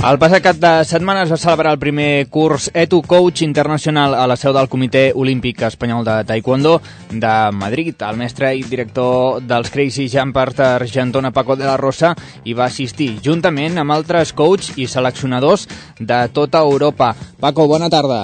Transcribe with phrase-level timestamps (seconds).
[0.00, 4.22] El passat cap de setmana es va celebrar el primer curs Etu Coach Internacional a
[4.30, 6.78] la seu del Comitè Olímpic Espanyol de Taekwondo
[7.10, 8.00] de Madrid.
[8.08, 13.10] El mestre i director dels Crazy Jumpers d'Argentona, Paco de la Rosa, hi va assistir,
[13.20, 15.66] juntament amb altres coach i seleccionadors
[16.00, 17.12] de tota Europa.
[17.38, 18.22] Paco, bona tarda.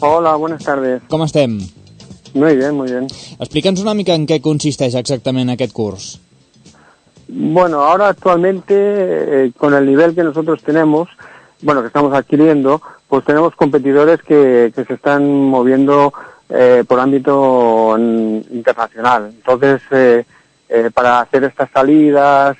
[0.00, 1.00] Hola, buenas tardes.
[1.08, 1.62] Com estem?
[2.34, 3.08] Muy bien, muy bien.
[3.38, 6.12] Explica'ns una mica en què consisteix exactament aquest curs.
[7.28, 11.08] Bueno, ahora actualmente, eh, con el nivel que nosotros tenemos,
[11.62, 16.12] bueno, que estamos adquiriendo, pues tenemos competidores que, que se están moviendo
[16.48, 19.32] eh, por ámbito internacional.
[19.34, 20.24] Entonces, eh,
[20.68, 22.56] eh, para hacer estas salidas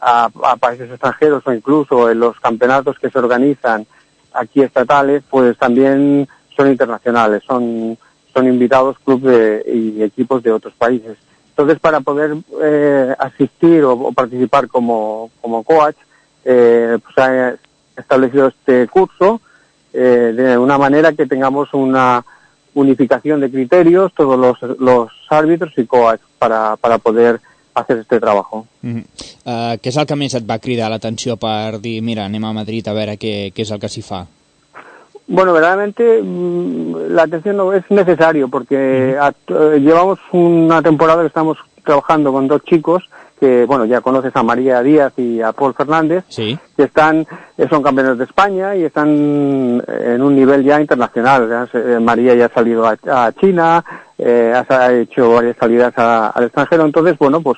[0.00, 3.86] a, a países extranjeros o incluso en los campeonatos que se organizan
[4.32, 7.96] aquí estatales, pues también son internacionales, son,
[8.32, 11.16] son invitados clubes y equipos de otros países.
[11.60, 15.96] Entonces, para poder eh, asistir o, participar como, como coach,
[16.42, 17.54] eh, pues ha
[17.98, 19.42] establecido este curso
[19.92, 22.24] eh, de una manera que tengamos una
[22.72, 27.42] unificación de criterios, todos los, los árbitros y coach, para, para poder
[27.74, 28.66] hacer este trabajo.
[28.80, 29.04] Mm -hmm.
[29.44, 32.88] uh, què el que més et va cridar l'atenció per dir, mira, anem a Madrid
[32.88, 34.26] a veure què, què és el que s'hi fa?
[35.32, 41.56] Bueno, verdaderamente mm, la atención no es necesario porque eh, llevamos una temporada que estamos
[41.84, 46.24] trabajando con dos chicos que, bueno, ya conoces a María Díaz y a Paul Fernández,
[46.28, 46.58] Sí.
[46.76, 49.08] que están, eh, son campeones de España y están
[49.86, 51.68] en un nivel ya internacional.
[51.72, 53.82] Eh, María ya ha salido a, a China,
[54.18, 57.56] eh, ha hecho varias salidas a- al extranjero, entonces, bueno, pues,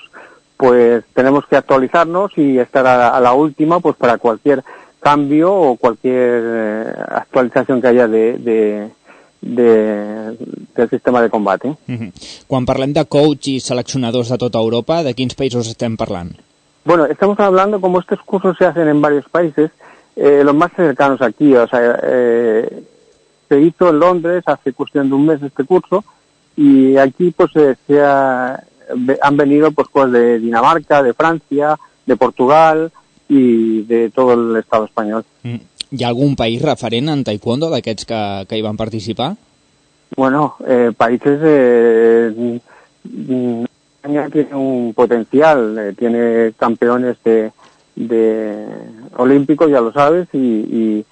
[0.58, 4.62] pues tenemos que actualizarnos y estar a, a la última, pues para cualquier
[5.02, 8.88] cambio o cualquier eh, actualización que haya de, de,
[9.40, 10.36] de-
[10.76, 11.68] del sistema de combate.
[11.86, 12.10] Mm -hmm.
[12.46, 16.32] Quan parlem de coach i seleccionadors de tota Europa, de quins països estem parlant?
[16.84, 19.70] Bueno, estamos hablando, como estos cursos se hacen en varios países,
[20.16, 22.82] eh, los más cercanos aquí, o sea, eh,
[23.48, 26.04] se hizo en Londres hace cuestión de un mes este curso
[26.56, 28.62] y aquí pues eh, se ha-
[29.22, 32.90] han venido pues pues de Dinamarca, de Francia, de Portugal
[33.32, 35.24] y de todo el Estado español.
[35.42, 35.56] Mm.
[35.92, 39.34] Hi ha algun país referent en taekwondo d'aquests que, que hi van participar?
[40.16, 42.60] Bueno, eh, países, eh,
[43.04, 43.64] mm,
[43.96, 47.52] España tiene un potencial, eh, tiene campeones de,
[47.96, 48.66] de
[49.16, 51.06] olímpicos, ya lo sabes, y, y,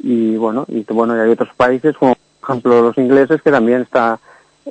[0.00, 3.82] y bueno, y bueno, y hay otros países como por ejemplo los ingleses que también
[3.82, 4.18] está,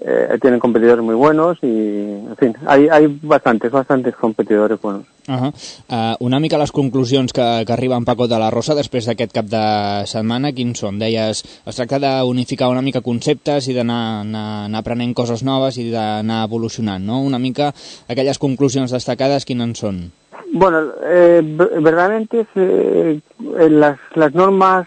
[0.02, 5.04] eh, tienen competidores muy buenos y, en fin, hay, hay bastantes, bastantes competidores buenos.
[5.28, 5.52] Uh -huh.
[5.90, 9.32] uh, una mica les conclusions que, que arriba en Paco de la Rosa després d'aquest
[9.34, 11.00] cap de setmana, quins són?
[11.00, 15.90] Deies, es tracta d'unificar una mica conceptes i d'anar anar, anar aprenent coses noves i
[15.90, 17.22] d'anar evolucionant, no?
[17.22, 17.74] Una mica
[18.08, 20.12] aquelles conclusions destacades, quines són?
[20.54, 23.20] Bueno, eh, ver- verdaderamente eh,
[23.60, 24.86] eh, las, las normas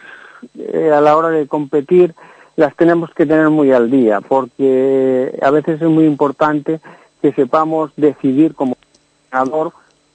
[0.56, 2.14] eh, a la hora de competir
[2.58, 6.80] las tenemos que tener muy al día, porque a veces es muy importante
[7.22, 8.76] que sepamos decidir como
[9.24, 9.72] entrenador,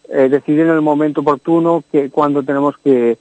[0.10, 3.18] eh, decidir en el momento oportuno que cuando tenemos que,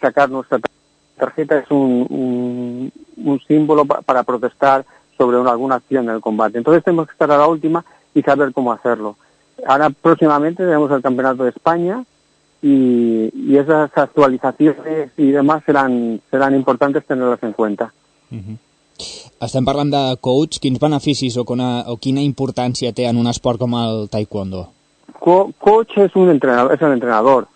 [0.00, 0.70] sacar nuestra tar-
[1.18, 2.92] tarjeta es un, un,
[3.24, 4.84] un símbolo pa- para protestar
[5.18, 6.58] sobre una- alguna acción en el combate.
[6.58, 9.16] Entonces tenemos que estar a la última y saber cómo hacerlo.
[9.66, 12.04] Ahora próximamente tenemos el Campeonato de España
[12.62, 17.92] y, y esas actualizaciones y demás serán, serán importantes tenerlas en cuenta.
[18.30, 18.56] Uh -huh.
[19.40, 23.58] Estem parlant de coach, quins beneficis o, quina, o quina importància té en un esport
[23.58, 24.68] com el taekwondo?
[25.18, 27.46] Co- coach es un entrenador, es el entrenador.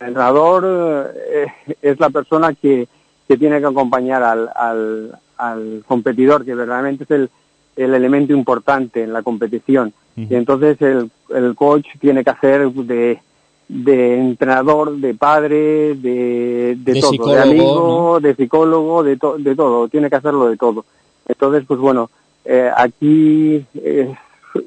[0.00, 1.46] El entrenador eh,
[1.82, 2.88] es la persona que,
[3.28, 7.30] que tiene que acompañar al, al, al competidor, que verdaderamente es el,
[7.76, 9.92] el elemento importante en la competición.
[10.16, 13.20] Y entonces el, el coach tiene que hacer de,
[13.68, 19.54] de entrenador, de padre, de, de, De todo, de amigo, de psicólogo, de, to- de
[19.56, 20.84] todo, tiene que hacerlo de todo.
[21.28, 22.08] Entonces, pues bueno,
[22.44, 24.14] eh, aquí eh,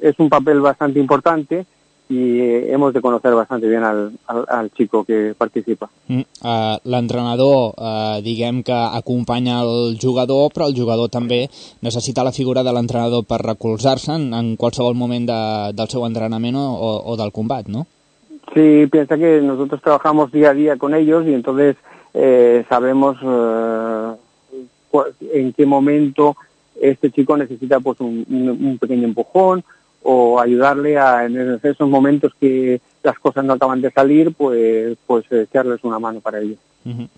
[0.02, 1.66] es un papel bastante importante
[2.10, 5.88] y eh, hemos de conocer bastante bien al, al, al chico que participa.
[6.08, 11.48] Mm, uh, L'entrenador, uh, diguem que acompanya el jugador, però el jugador també
[11.82, 15.40] necessita la figura de l'entrenador per recolzar-se en, en qualsevol moment de,
[15.78, 17.86] del seu entrenament o, o, o del combat, no?
[18.54, 21.76] Sí, piensa que nosotros trabajamos día a día con ellos y entonces
[22.14, 24.14] eh, sabemos eh,
[25.34, 26.36] en qué momento
[26.82, 29.64] este chico necesita pues un- un pequeño empujón
[30.02, 35.32] o ayudarle a en esos momentos que las cosas no acaban de salir, pues pues
[35.32, 36.56] echarles una mano para ello.
[36.86, 37.10] Uh -huh.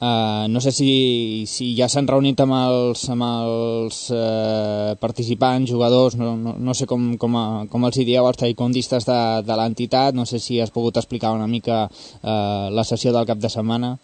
[0.00, 6.16] uh, no sé si, si ja s'han reunit amb els, amb els uh, participants, jugadors,
[6.16, 9.56] no, no, no sé com, com, a, com els hi dieu els taekwondistes de, de
[9.56, 13.48] l'entitat, no sé si has pogut explicar una mica uh, la sessió del cap de
[13.48, 13.98] setmana.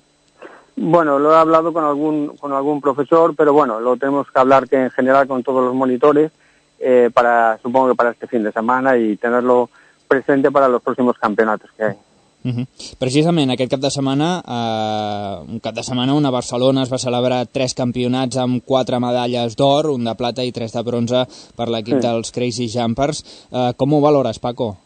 [0.76, 4.68] Bueno, lo he hablado con algún, con algún profesor, pero bueno, lo tenemos que hablar
[4.68, 6.30] que en general con todos los monitores
[6.78, 9.68] eh, para, supongo que para este fin de semana y tenerlo
[10.10, 11.96] presente para los próximos campeonatos que hay.
[12.42, 12.66] Uh -huh.
[12.98, 16.98] Precisament aquest cap de setmana, eh, un cap de setmana on a Barcelona es va
[16.98, 21.26] celebrar tres campionats amb quatre medalles d'or, un de plata i tres de bronze
[21.56, 22.06] per l'equip sí.
[22.06, 23.46] dels Crazy Jumpers.
[23.52, 24.76] Eh, com ho valores, Paco?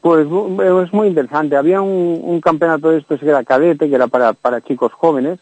[0.00, 1.56] Pues es muy interesante.
[1.56, 5.40] Había un, un campeonato de estos que era cadete, que era para, para chicos jóvenes,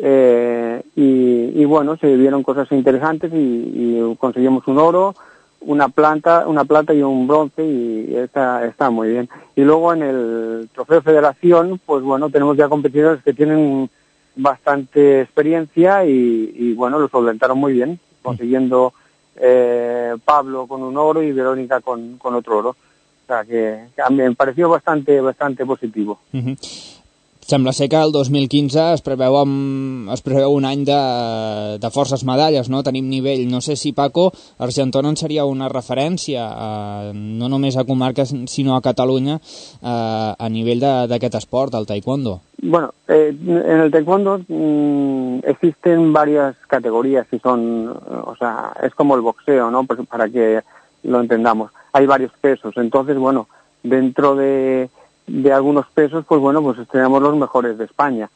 [0.00, 5.14] eh, y, y, bueno, se vieron cosas interesantes y, y, conseguimos un oro,
[5.60, 9.28] una planta, una plata y un bronce y está, está muy bien.
[9.56, 13.90] Y luego en el trofeo federación, pues bueno, tenemos ya competidores que tienen
[14.36, 18.92] bastante experiencia y, bueno, lo solventaron muy bien, consiguiendo
[19.36, 22.70] eh, Pablo con un oro y Verónica con, con otro oro.
[22.70, 26.18] O sea que, que me pareció bastante, bastante positivo.
[27.48, 30.96] Sembla ser que el 2015 es preveu, amb, es preveu un any de,
[31.80, 32.82] de forces medalles, no?
[32.84, 33.46] Tenim nivell.
[33.48, 34.26] No sé si, Paco,
[34.60, 39.88] Argentona en seria una referència, eh, no només a comarques, sinó a Catalunya, eh,
[40.36, 42.34] a nivell d'aquest esport, el taekwondo.
[42.60, 49.16] Bueno, eh, en el taekwondo mmm, existen varias categorías y son, o sea, es como
[49.16, 49.84] el boxeo, ¿no?
[49.84, 50.60] Pues para que
[51.04, 51.72] lo entendamos.
[51.94, 53.48] Hay varios pesos, entonces, bueno,
[53.82, 54.90] dentro de
[55.28, 58.30] de algunos pesos, pues bueno, pues tenemos los mejores de España.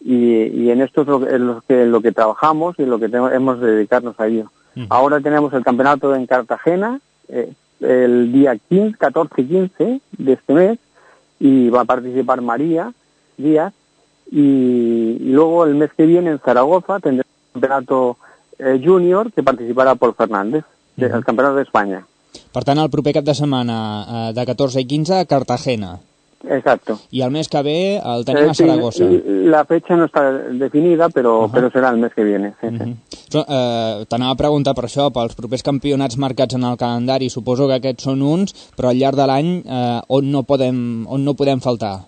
[0.00, 2.98] Y, y en esto es lo, en lo, que, lo que trabajamos y en lo
[2.98, 4.50] que tenemos, hemos de dedicarnos a ello.
[4.76, 4.86] Uh -huh.
[4.90, 10.52] Ahora tenemos el campeonato en Cartagena, eh, el día 15, 14 y 15 de este
[10.52, 10.78] mes,
[11.40, 12.92] y va a participar María
[13.36, 13.72] Díaz.
[14.30, 18.16] Y, y luego el mes que viene en Zaragoza tendremos el campeonato
[18.58, 20.64] eh, junior que participará por Fernández,
[20.96, 21.16] uh -huh.
[21.16, 22.04] el campeonato de España.
[22.52, 23.76] Per tant, el proper cap de setmana
[24.08, 25.98] eh, de 14 i 15 a Cartagena.
[26.44, 27.00] Exacto.
[27.10, 29.04] Y al mes que ve el tenim eh, a Zaragoza.
[29.26, 31.52] La fecha no está definida, però, uh -huh.
[31.52, 32.54] però serà el mes que viene.
[32.62, 32.96] Uh -huh.
[33.08, 33.38] sí.
[33.38, 37.74] eh, T'anava a preguntar per això, pels propers campionats marcats en el calendari, suposo que
[37.74, 41.60] aquests són uns, però al llarg de l'any eh, on, no podem, on no podem
[41.60, 42.00] faltar?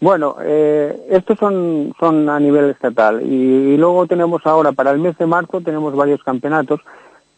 [0.00, 4.98] Bueno, eh, estos son, son a nivel estatal y, y luego tenemos ahora, para el
[4.98, 6.80] mes de marzo, tenemos varios campeonatos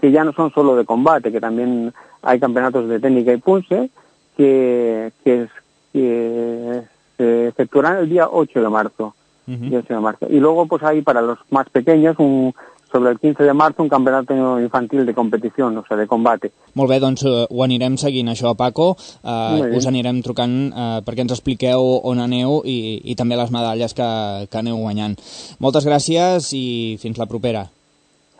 [0.00, 3.90] que ya no son solo de combate, que también hay campeonatos de técnica y punce,
[4.36, 5.48] que, que,
[5.98, 6.82] que
[7.16, 9.14] se efectuarán el día 8 de marzo.
[9.46, 9.78] Uh -huh.
[9.78, 10.26] 8 de marzo.
[10.30, 12.54] Y luego pues hay para los más pequeños un,
[12.92, 14.30] sobre el 15 de marzo un campionat
[14.62, 16.52] infantil de competició, o sigui, de combate.
[16.74, 18.96] Molt bé, doncs ho anirem seguint això, Paco.
[19.22, 23.94] Uh, us anirem trucant uh, perquè ens expliqueu on aneu i, i també les medalles
[23.94, 24.08] que,
[24.50, 25.18] que aneu guanyant.
[25.58, 27.68] Moltes gràcies i fins la propera.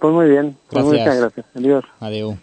[0.01, 0.57] Pues muy bien.
[0.71, 1.47] Pues muchas gracias.
[1.55, 1.85] Adiós.
[2.01, 2.37] Adeu.